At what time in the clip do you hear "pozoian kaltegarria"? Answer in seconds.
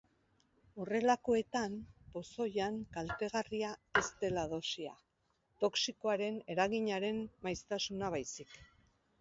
2.15-3.69